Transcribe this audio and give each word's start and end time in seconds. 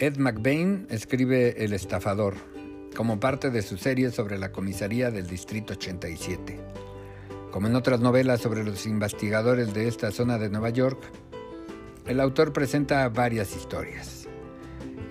Ed 0.00 0.16
McBain 0.16 0.86
escribe 0.88 1.62
El 1.62 1.74
estafador, 1.74 2.34
como 2.96 3.20
parte 3.20 3.50
de 3.50 3.60
su 3.60 3.76
serie 3.76 4.10
sobre 4.10 4.38
la 4.38 4.50
comisaría 4.50 5.10
del 5.10 5.26
Distrito 5.26 5.74
87. 5.74 6.58
Como 7.50 7.66
en 7.66 7.76
otras 7.76 8.00
novelas 8.00 8.40
sobre 8.40 8.64
los 8.64 8.86
investigadores 8.86 9.74
de 9.74 9.88
esta 9.88 10.10
zona 10.10 10.38
de 10.38 10.48
Nueva 10.48 10.70
York, 10.70 10.98
el 12.06 12.18
autor 12.18 12.54
presenta 12.54 13.06
varias 13.10 13.54
historias, 13.54 14.26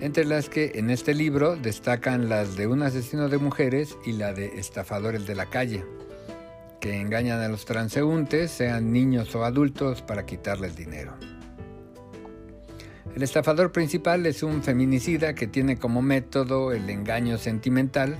entre 0.00 0.24
las 0.24 0.48
que 0.48 0.72
en 0.74 0.90
este 0.90 1.14
libro 1.14 1.54
destacan 1.54 2.28
las 2.28 2.56
de 2.56 2.66
un 2.66 2.82
asesino 2.82 3.28
de 3.28 3.38
mujeres 3.38 3.96
y 4.04 4.14
la 4.14 4.32
de 4.32 4.58
estafadores 4.58 5.24
de 5.24 5.36
la 5.36 5.46
calle, 5.46 5.84
que 6.80 7.00
engañan 7.00 7.40
a 7.40 7.46
los 7.46 7.64
transeúntes, 7.64 8.50
sean 8.50 8.90
niños 8.90 9.36
o 9.36 9.44
adultos, 9.44 10.02
para 10.02 10.26
quitarles 10.26 10.74
dinero. 10.74 11.29
El 13.16 13.24
estafador 13.24 13.72
principal 13.72 14.24
es 14.26 14.42
un 14.42 14.62
feminicida 14.62 15.34
que 15.34 15.48
tiene 15.48 15.76
como 15.76 16.00
método 16.00 16.72
el 16.72 16.88
engaño 16.88 17.38
sentimental 17.38 18.16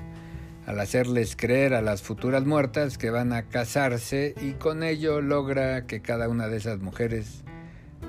al 0.66 0.80
hacerles 0.80 1.36
creer 1.36 1.74
a 1.74 1.80
las 1.82 2.02
futuras 2.02 2.44
muertas 2.44 2.98
que 2.98 3.10
van 3.10 3.32
a 3.32 3.48
casarse 3.48 4.34
y 4.40 4.52
con 4.52 4.82
ello 4.82 5.20
logra 5.20 5.86
que 5.86 6.00
cada 6.00 6.28
una 6.28 6.48
de 6.48 6.56
esas 6.56 6.80
mujeres 6.80 7.44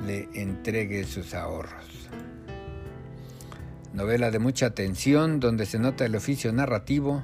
le 0.06 0.28
entregue 0.34 1.04
sus 1.04 1.34
ahorros. 1.34 2.10
Novela 3.94 4.32
de 4.32 4.40
mucha 4.40 4.72
tensión 4.72 5.40
donde 5.40 5.66
se 5.66 5.78
nota 5.78 6.06
el 6.06 6.16
oficio 6.16 6.52
narrativo, 6.52 7.24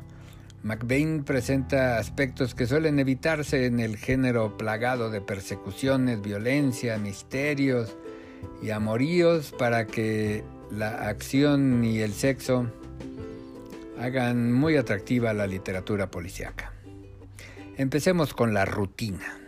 McBain 0.63 1.23
presenta 1.23 1.97
aspectos 1.97 2.53
que 2.53 2.67
suelen 2.67 2.99
evitarse 2.99 3.65
en 3.65 3.79
el 3.79 3.97
género 3.97 4.57
plagado 4.57 5.09
de 5.09 5.21
persecuciones, 5.21 6.21
violencia, 6.21 6.97
misterios, 6.97 7.95
y 8.61 8.71
amoríos 8.71 9.53
para 9.57 9.85
que 9.85 10.43
la 10.71 11.07
acción 11.07 11.83
y 11.83 11.99
el 11.99 12.13
sexo 12.13 12.71
hagan 13.99 14.51
muy 14.51 14.75
atractiva 14.75 15.33
la 15.33 15.47
literatura 15.47 16.11
policíaca. 16.11 16.73
Empecemos 17.77 18.33
con 18.33 18.53
la 18.53 18.65
rutina. 18.65 19.39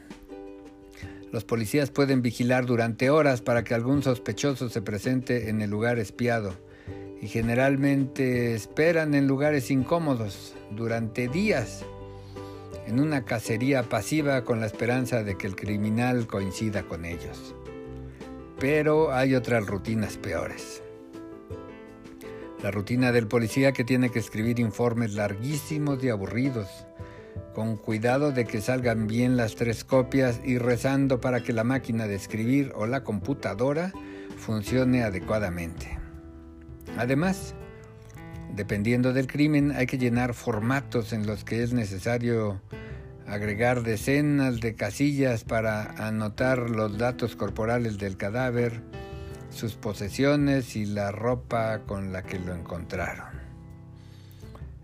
Los 1.31 1.43
policías 1.45 1.91
pueden 1.91 2.21
vigilar 2.21 2.65
durante 2.65 3.09
horas 3.09 3.41
para 3.41 3.63
que 3.63 3.75
algún 3.75 4.01
sospechoso 4.01 4.69
se 4.69 4.81
presente 4.81 5.49
en 5.49 5.61
el 5.61 5.69
lugar 5.69 5.99
espiado 5.99 6.55
y 7.21 7.27
generalmente 7.27 8.55
esperan 8.55 9.13
en 9.13 9.27
lugares 9.27 9.69
incómodos 9.69 10.55
durante 10.71 11.27
días 11.27 11.85
en 12.87 12.99
una 12.99 13.23
cacería 13.23 13.83
pasiva 13.83 14.43
con 14.43 14.59
la 14.59 14.65
esperanza 14.65 15.23
de 15.23 15.37
que 15.37 15.45
el 15.45 15.55
criminal 15.55 16.25
coincida 16.25 16.83
con 16.83 17.05
ellos. 17.05 17.53
Pero 18.59 19.13
hay 19.13 19.35
otras 19.35 19.65
rutinas 19.65 20.17
peores. 20.17 20.83
La 22.61 22.71
rutina 22.71 23.13
del 23.13 23.27
policía 23.27 23.71
que 23.71 23.85
tiene 23.85 24.09
que 24.09 24.19
escribir 24.19 24.59
informes 24.59 25.13
larguísimos 25.13 26.03
y 26.03 26.09
aburridos, 26.09 26.67
con 27.53 27.77
cuidado 27.77 28.33
de 28.33 28.43
que 28.43 28.59
salgan 28.59 29.07
bien 29.07 29.37
las 29.37 29.55
tres 29.55 29.85
copias 29.85 30.41
y 30.43 30.57
rezando 30.57 31.21
para 31.21 31.41
que 31.41 31.53
la 31.53 31.63
máquina 31.63 32.05
de 32.05 32.15
escribir 32.15 32.73
o 32.75 32.85
la 32.85 33.05
computadora 33.05 33.93
funcione 34.37 35.03
adecuadamente. 35.03 35.97
Además, 36.97 37.55
dependiendo 38.55 39.13
del 39.13 39.27
crimen, 39.27 39.71
hay 39.71 39.85
que 39.85 39.97
llenar 39.97 40.33
formatos 40.33 41.13
en 41.13 41.25
los 41.25 41.45
que 41.45 41.63
es 41.63 41.71
necesario 41.71 42.61
agregar 43.29 43.83
decenas 43.83 44.59
de 44.59 44.73
casillas 44.73 45.43
para 45.43 46.07
anotar 46.07 46.69
los 46.69 46.97
datos 46.97 47.35
corporales 47.35 47.99
del 47.99 48.17
cadáver, 48.17 48.81
sus 49.51 49.75
posesiones 49.75 50.75
y 50.75 50.85
la 50.85 51.11
ropa 51.11 51.81
con 51.85 52.11
la 52.11 52.23
que 52.23 52.39
lo 52.39 52.53
encontraron. 52.53 53.27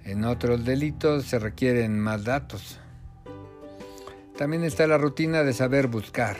En 0.03 0.23
otros 0.25 0.63
delitos 0.63 1.25
se 1.25 1.39
requieren 1.39 1.99
más 1.99 2.23
datos. 2.23 2.79
También 4.37 4.63
está 4.63 4.85
la 4.85 4.99
rutina 4.99 5.43
de 5.43 5.53
saber 5.53 5.87
buscar. 5.87 6.37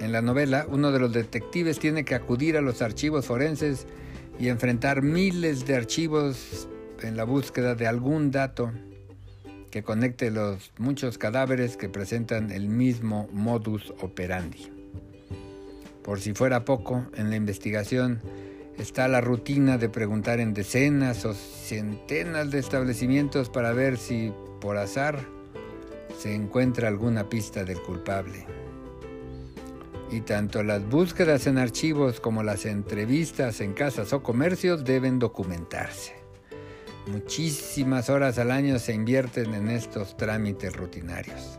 En 0.00 0.12
la 0.12 0.20
novela, 0.20 0.66
uno 0.68 0.92
de 0.92 1.00
los 1.00 1.12
detectives 1.12 1.78
tiene 1.78 2.04
que 2.04 2.14
acudir 2.14 2.56
a 2.56 2.60
los 2.60 2.82
archivos 2.82 3.26
forenses 3.26 3.86
y 4.38 4.48
enfrentar 4.48 5.02
miles 5.02 5.66
de 5.66 5.76
archivos 5.76 6.68
en 7.02 7.16
la 7.16 7.24
búsqueda 7.24 7.74
de 7.74 7.86
algún 7.86 8.30
dato 8.30 8.72
que 9.70 9.82
conecte 9.82 10.30
los 10.30 10.72
muchos 10.78 11.18
cadáveres 11.18 11.76
que 11.76 11.88
presentan 11.88 12.50
el 12.50 12.68
mismo 12.68 13.28
modus 13.32 13.92
operandi. 14.00 14.70
Por 16.02 16.20
si 16.20 16.32
fuera 16.32 16.64
poco, 16.64 17.06
en 17.16 17.30
la 17.30 17.36
investigación 17.36 18.20
está 18.78 19.08
la 19.08 19.20
rutina 19.20 19.76
de 19.76 19.88
preguntar 19.88 20.40
en 20.40 20.54
decenas 20.54 21.24
o 21.24 21.34
centenas 21.34 22.50
de 22.50 22.60
establecimientos 22.60 23.50
para 23.50 23.72
ver 23.72 23.98
si, 23.98 24.32
por 24.60 24.76
azar, 24.76 25.18
se 26.18 26.34
encuentra 26.34 26.88
alguna 26.88 27.28
pista 27.28 27.64
del 27.64 27.80
culpable. 27.80 28.46
Y 30.10 30.22
tanto 30.22 30.62
las 30.62 30.88
búsquedas 30.88 31.46
en 31.46 31.58
archivos 31.58 32.20
como 32.20 32.42
las 32.42 32.64
entrevistas 32.64 33.60
en 33.60 33.74
casas 33.74 34.12
o 34.12 34.22
comercios 34.22 34.84
deben 34.84 35.18
documentarse. 35.18 36.17
Muchísimas 37.06 38.10
horas 38.10 38.38
al 38.38 38.50
año 38.50 38.78
se 38.78 38.92
invierten 38.92 39.54
en 39.54 39.70
estos 39.70 40.16
trámites 40.16 40.76
rutinarios. 40.76 41.58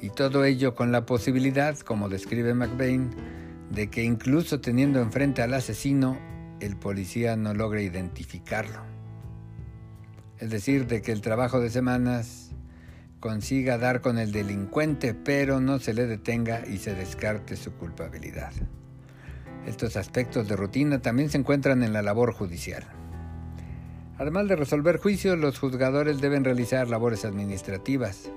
Y 0.00 0.10
todo 0.10 0.44
ello 0.44 0.74
con 0.74 0.92
la 0.92 1.04
posibilidad, 1.04 1.76
como 1.78 2.08
describe 2.08 2.54
McBain, 2.54 3.10
de 3.70 3.90
que 3.90 4.02
incluso 4.02 4.60
teniendo 4.60 5.00
enfrente 5.00 5.42
al 5.42 5.54
asesino, 5.54 6.18
el 6.60 6.76
policía 6.76 7.36
no 7.36 7.52
logre 7.52 7.82
identificarlo. 7.82 8.82
Es 10.38 10.50
decir, 10.50 10.86
de 10.86 11.02
que 11.02 11.12
el 11.12 11.20
trabajo 11.20 11.60
de 11.60 11.68
semanas 11.68 12.52
consiga 13.20 13.78
dar 13.78 14.00
con 14.00 14.18
el 14.18 14.32
delincuente, 14.32 15.14
pero 15.14 15.60
no 15.60 15.78
se 15.80 15.92
le 15.92 16.06
detenga 16.06 16.64
y 16.66 16.78
se 16.78 16.94
descarte 16.94 17.56
su 17.56 17.72
culpabilidad. 17.72 18.52
Estos 19.66 19.96
aspectos 19.96 20.48
de 20.48 20.56
rutina 20.56 21.02
también 21.02 21.28
se 21.28 21.38
encuentran 21.38 21.82
en 21.82 21.92
la 21.92 22.02
labor 22.02 22.32
judicial. 22.32 22.84
Además 24.18 24.48
de 24.48 24.56
resolver 24.56 24.98
juicios, 24.98 25.38
los 25.38 25.58
juzgadores 25.58 26.20
deben 26.20 26.44
realizar 26.44 26.88
labores 26.88 27.24
administrativas, 27.24 28.30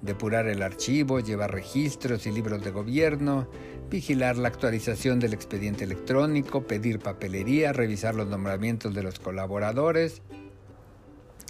depurar 0.00 0.46
el 0.46 0.62
archivo, 0.62 1.18
llevar 1.18 1.52
registros 1.52 2.26
y 2.26 2.32
libros 2.32 2.62
de 2.62 2.70
gobierno, 2.70 3.48
vigilar 3.90 4.36
la 4.36 4.48
actualización 4.48 5.18
del 5.18 5.34
expediente 5.34 5.82
electrónico, 5.82 6.62
pedir 6.62 7.00
papelería, 7.00 7.72
revisar 7.72 8.14
los 8.14 8.28
nombramientos 8.28 8.94
de 8.94 9.02
los 9.02 9.18
colaboradores 9.18 10.22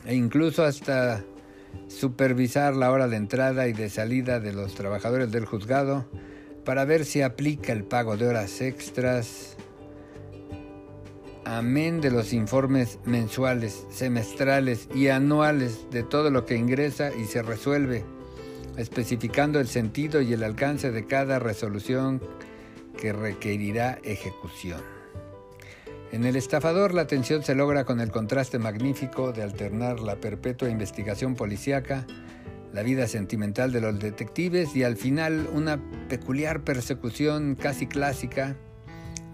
e 0.07 0.15
incluso 0.15 0.65
hasta 0.65 1.23
supervisar 1.89 2.75
la 2.75 2.91
hora 2.91 3.09
de 3.09 3.17
entrada 3.17 3.69
y 3.69 3.75
de 3.75 3.91
salida 3.91 4.41
de 4.41 4.55
los 4.55 4.75
trabajadores 4.75 5.31
del 5.31 5.45
juzgado 5.45 6.07
para 6.65 6.85
ver 6.85 7.05
si 7.05 7.23
aplica 7.23 7.73
el 7.73 7.85
pago 7.85 8.17
de 8.17 8.27
horas 8.27 8.61
extras, 8.61 9.57
amén 11.47 12.01
de 12.01 12.11
los 12.11 12.33
informes 12.33 12.99
mensuales, 13.05 13.87
semestrales 13.89 14.89
y 14.93 15.09
anuales 15.09 15.87
de 15.93 16.03
todo 16.03 16.31
lo 16.31 16.45
que 16.45 16.57
ingresa 16.57 17.15
y 17.15 17.27
se 17.27 17.41
resuelve, 17.41 18.05
especificando 18.77 19.61
el 19.61 19.69
sentido 19.69 20.21
y 20.21 20.33
el 20.33 20.43
alcance 20.43 20.91
de 20.91 21.07
cada 21.07 21.39
resolución 21.39 22.21
que 23.01 23.13
requerirá 23.13 24.01
ejecución. 24.03 24.81
En 26.11 26.25
el 26.25 26.35
estafador 26.35 26.93
la 26.95 27.03
atención 27.03 27.45
se 27.45 27.55
logra 27.55 27.85
con 27.85 28.01
el 28.01 28.11
contraste 28.11 28.59
magnífico 28.59 29.33
de 29.33 29.45
alternar 29.45 30.01
la 30.01 30.17
perpetua 30.17 30.69
investigación 30.69 31.37
policíaca, 31.37 32.07
la 32.73 32.83
vida 32.83 33.07
sentimental 33.07 33.71
de 33.71 33.81
los 33.81 34.01
detectives 34.01 34.75
y 34.75 34.83
al 34.83 34.97
final 34.97 35.49
una 35.53 35.81
peculiar 36.09 36.65
persecución 36.65 37.55
casi 37.55 37.87
clásica 37.87 38.57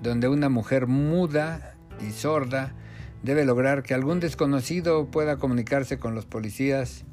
donde 0.02 0.28
una 0.28 0.48
mujer 0.48 0.88
muda 0.88 1.72
y 2.06 2.12
sorda 2.12 2.74
debe 3.22 3.44
lograr 3.44 3.82
que 3.82 3.94
algún 3.94 4.20
desconocido 4.20 5.06
pueda 5.06 5.36
comunicarse 5.36 5.98
con 5.98 6.14
los 6.14 6.26
policías, 6.26 7.04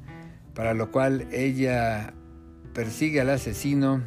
para 0.54 0.74
lo 0.74 0.90
cual 0.90 1.28
ella 1.32 2.14
persigue 2.74 3.20
al 3.20 3.30
asesino 3.30 4.02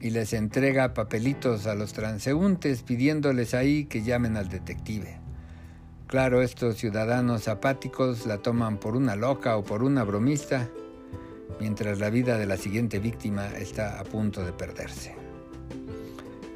y 0.00 0.10
les 0.10 0.32
entrega 0.32 0.94
papelitos 0.94 1.66
a 1.66 1.74
los 1.74 1.92
transeúntes 1.92 2.82
pidiéndoles 2.82 3.54
ahí 3.54 3.86
que 3.86 4.02
llamen 4.02 4.36
al 4.36 4.48
detective. 4.48 5.18
Claro, 6.06 6.42
estos 6.42 6.76
ciudadanos 6.76 7.48
apáticos 7.48 8.26
la 8.26 8.38
toman 8.38 8.78
por 8.78 8.96
una 8.96 9.16
loca 9.16 9.56
o 9.56 9.64
por 9.64 9.82
una 9.82 10.04
bromista, 10.04 10.68
mientras 11.58 11.98
la 11.98 12.10
vida 12.10 12.38
de 12.38 12.46
la 12.46 12.56
siguiente 12.56 13.00
víctima 13.00 13.48
está 13.48 13.98
a 13.98 14.04
punto 14.04 14.44
de 14.44 14.52
perderse. 14.52 15.25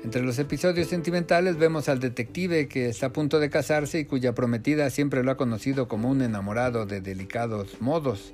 Entre 0.02 0.23
los 0.23 0.38
episodios 0.38 0.88
sentimentales 0.88 1.58
vemos 1.58 1.91
al 1.91 2.00
detective 2.00 2.69
que 2.69 2.88
está 2.88 3.06
a 3.06 3.12
punto 3.12 3.38
de 3.38 3.50
casarse 3.50 4.00
y 4.00 4.05
cuya 4.06 4.35
prometida 4.35 4.88
siempre 4.88 5.23
lo 5.23 5.31
ha 5.31 5.37
conocido 5.37 5.88
como 5.88 6.08
un 6.08 6.23
enamorado 6.23 6.87
de 6.87 7.02
delicados 7.02 7.82
modos. 7.82 8.32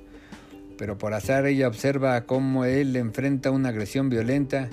Pero 0.77 0.97
por 0.97 1.13
azar 1.13 1.45
ella 1.45 1.67
observa 1.67 2.21
cómo 2.25 2.63
él 2.63 2.95
enfrenta 2.95 3.51
una 3.51 3.69
agresión 3.69 4.09
violenta 4.09 4.69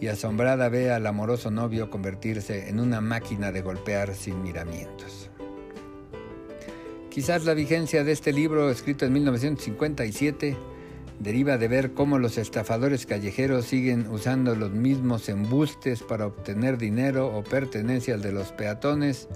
y 0.00 0.06
asombrada 0.08 0.70
ve 0.70 0.90
al 0.90 1.06
amoroso 1.06 1.50
novio 1.50 1.90
convertirse 1.90 2.68
en 2.70 2.80
una 2.80 3.00
máquina 3.00 3.52
de 3.52 3.60
golpear 3.60 4.14
sin 4.14 4.42
miramientos. 4.42 5.30
Quizás 7.10 7.44
la 7.44 7.52
vigencia 7.52 8.04
de 8.04 8.12
este 8.12 8.32
libro, 8.32 8.70
escrito 8.70 9.04
en 9.04 9.12
1957, 9.12 10.56
deriva 11.22 11.56
de 11.56 11.68
ver 11.68 11.92
cómo 11.92 12.18
los 12.18 12.36
estafadores 12.36 13.06
callejeros 13.06 13.66
siguen 13.66 14.08
usando 14.10 14.56
los 14.56 14.72
mismos 14.72 15.28
embustes 15.28 16.02
para 16.02 16.26
obtener 16.26 16.78
dinero 16.78 17.28
o 17.28 17.44
pertenencias 17.44 18.20
de 18.22 18.32
los 18.32 18.50
peatones 18.52 19.28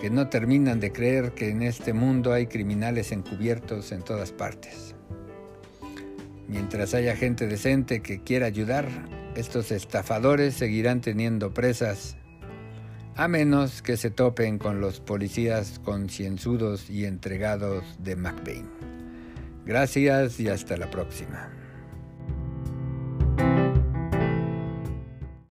que 0.00 0.10
no 0.10 0.28
terminan 0.28 0.78
de 0.78 0.92
creer 0.92 1.32
que 1.32 1.48
en 1.48 1.62
este 1.62 1.94
mundo 1.94 2.34
hay 2.34 2.46
criminales 2.46 3.12
encubiertos 3.12 3.92
en 3.92 4.02
todas 4.02 4.30
partes. 4.30 4.94
Mientras 6.48 6.92
haya 6.92 7.16
gente 7.16 7.46
decente 7.46 8.02
que 8.02 8.22
quiera 8.22 8.46
ayudar, 8.46 8.86
estos 9.34 9.72
estafadores 9.72 10.54
seguirán 10.54 11.00
teniendo 11.00 11.52
presas, 11.52 12.18
a 13.16 13.26
menos 13.26 13.80
que 13.80 13.96
se 13.96 14.10
topen 14.10 14.58
con 14.58 14.82
los 14.82 15.00
policías 15.00 15.78
concienzudos 15.78 16.90
y 16.90 17.06
entregados 17.06 17.82
de 17.98 18.16
McBain. 18.16 18.95
Gracias 19.66 20.38
y 20.38 20.48
hasta 20.48 20.76
la 20.76 20.88
próxima. 20.88 21.50